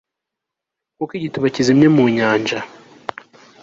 Nkuko 0.93 1.13
igituba 1.15 1.47
kizimye 1.55 1.87
mu 1.95 2.03
nyanja 2.15 2.59